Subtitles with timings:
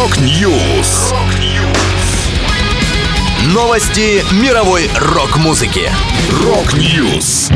[0.00, 1.12] Rock News.
[3.52, 5.90] Новости мировой рок-музыки.
[6.42, 7.50] Rock News.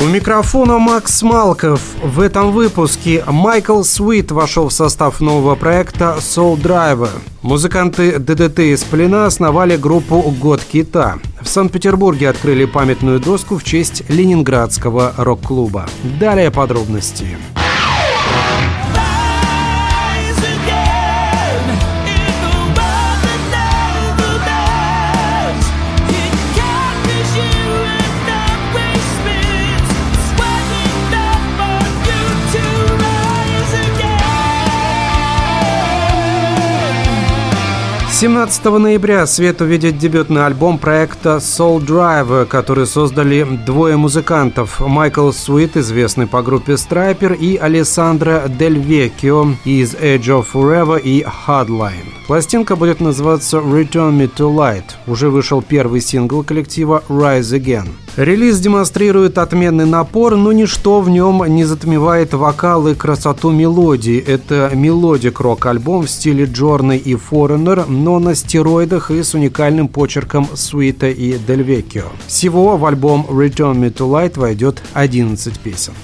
[0.00, 1.80] У микрофона Макс Малков.
[2.02, 7.10] В этом выпуске Майкл Суит вошел в состав нового проекта SoleDriver.
[7.42, 11.20] Музыканты ДДТ и Сплина основали группу «Год кита».
[11.40, 15.88] В Санкт-Петербурге открыли памятную доску в честь Ленинградского рок-клуба.
[16.18, 17.22] Далее подробности.
[17.22, 17.61] Подробности.
[38.22, 44.78] 17 ноября свет увидит дебютный альбом проекта SoleDriver, который создали двое музыкантов.
[44.78, 51.24] Майкл Суит, известный по группе Stryper, и Алессандро Дель Веккио из Edge of Forever и
[51.24, 52.06] Hardline.
[52.28, 54.84] Пластинка будет называться Return Me to Light.
[55.08, 57.88] Уже вышел первый сингл коллектива Rise Again.
[58.16, 64.18] Релиз демонстрирует отменный напор, но ничто в нем не затмевает вокал и красоту мелодии.
[64.18, 70.46] Это melodic рок-альбом в стиле Journey и Foreigner, но на стероидах и с уникальным почерком
[70.54, 72.04] Суита и Дель Веккио.
[72.26, 75.94] Всего в альбом Return Me to Light войдет 11 песен.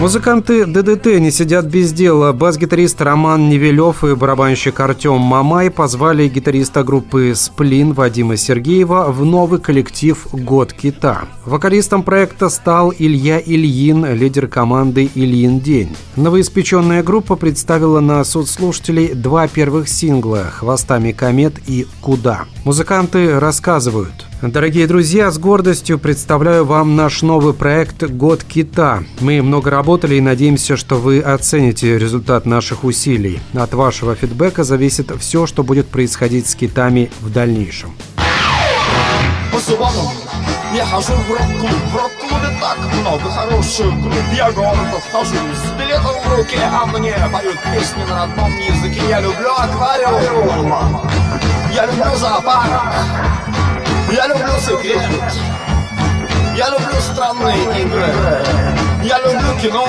[0.00, 2.32] Музыканты ДДТ не сидят без дела.
[2.32, 9.58] Бас-гитарист Роман Невелев и барабанщик Артем Мамай позвали гитариста группы «Сплин» Вадима Сергеева в новый
[9.58, 11.22] коллектив «Год кита».
[11.44, 15.96] Вокалистом проекта стал Илья Ильин, лидер команды «Ильин день».
[16.14, 22.44] Новоиспеченная группа представила на суд слушателей два первых сингла «Хвостами комет» и «Куда».
[22.64, 24.27] Музыканты рассказывают.
[24.40, 29.02] Дорогие друзья, с гордостью представляю вам наш новый проект «Год кита».
[29.18, 33.40] Мы много работали и надеемся, что вы оцените результат наших усилий.
[33.52, 37.92] От вашего фидбэка зависит все, что будет происходить с китами в дальнейшем.
[40.72, 46.14] Я хожу в рок-клуб, в рок-клубе так много хороших групп Я гордо вхожу с билетом
[46.24, 51.00] в руке А мне поют песни на родном языке Я люблю аквариум,
[51.74, 53.27] я люблю зоопарк
[57.38, 58.14] странные игры
[59.04, 59.86] Я люблю кино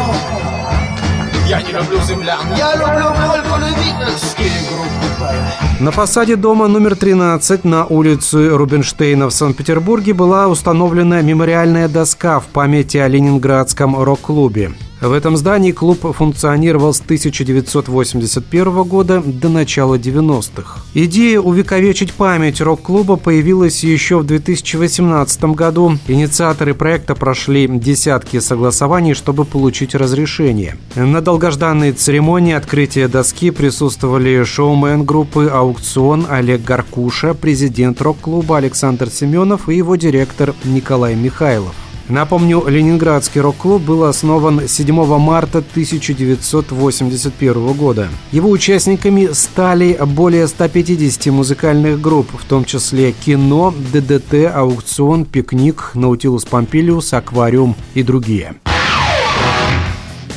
[1.47, 5.33] я не люблю землян, я люблю только любительские группы.
[5.79, 12.45] На фасаде дома номер 13 на улице Рубинштейна в Санкт-Петербурге была установлена мемориальная доска в
[12.45, 14.73] памяти о Ленинградском рок-клубе.
[15.01, 20.81] В этом здании клуб функционировал с 1981 года до начала 90-х.
[20.93, 25.97] Идея увековечить память рок-клуба появилась еще в 2018 году.
[26.07, 30.77] Инициаторы проекта прошли десятки согласований, чтобы получить разрешение.
[30.95, 39.69] На долгожданной церемонии открытия доски присутствовали шоумен группы «Аукцион» Олег Гаркуша, президент рок-клуба Александр Семенов
[39.69, 41.73] и его директор Николай Михайлов.
[42.09, 48.09] Напомню, Ленинградский рок-клуб был основан 7 марта 1981 года.
[48.31, 56.45] Его участниками стали более 150 музыкальных групп, в том числе кино, ДДТ, аукцион, пикник, Наутилус
[56.45, 58.55] Помпилиус, Аквариум и другие.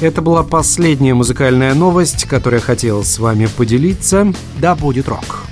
[0.02, 4.34] Это была последняя музыкальная новость, которую я хотел с вами поделиться.
[4.58, 5.44] Да будет рок!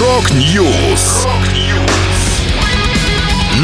[0.00, 1.26] Рок-Ньюс!